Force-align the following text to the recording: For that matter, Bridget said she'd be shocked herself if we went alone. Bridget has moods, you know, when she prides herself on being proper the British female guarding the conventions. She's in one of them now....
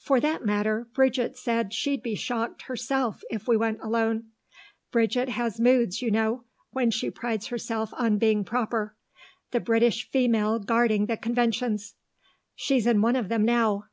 For 0.00 0.18
that 0.18 0.44
matter, 0.44 0.88
Bridget 0.92 1.38
said 1.38 1.72
she'd 1.72 2.02
be 2.02 2.16
shocked 2.16 2.62
herself 2.62 3.22
if 3.30 3.46
we 3.46 3.56
went 3.56 3.78
alone. 3.80 4.24
Bridget 4.90 5.28
has 5.28 5.60
moods, 5.60 6.02
you 6.02 6.10
know, 6.10 6.42
when 6.72 6.90
she 6.90 7.12
prides 7.12 7.46
herself 7.46 7.94
on 7.96 8.18
being 8.18 8.42
proper 8.42 8.96
the 9.52 9.60
British 9.60 10.10
female 10.10 10.58
guarding 10.58 11.06
the 11.06 11.16
conventions. 11.16 11.94
She's 12.56 12.88
in 12.88 13.02
one 13.02 13.14
of 13.14 13.28
them 13.28 13.44
now.... 13.44 13.84